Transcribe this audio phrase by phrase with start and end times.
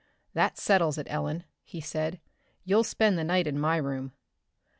[0.33, 2.19] "That settles it, Ellen," he said.
[2.65, 4.13] "You'll spend the night in my room."